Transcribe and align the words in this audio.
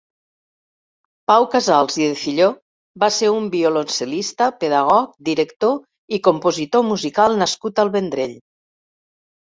Pau 1.31 1.45
Casals 1.55 1.97
i 2.03 2.07
Defilló 2.13 2.47
va 3.05 3.11
ser 3.19 3.31
un 3.35 3.47
violoncel·lista, 3.57 4.49
pedagog, 4.65 5.15
director 5.31 5.81
i 6.21 6.25
compositor 6.33 6.89
musical 6.93 7.43
nascut 7.45 7.87
al 7.87 7.97
Vendrell. 8.01 8.39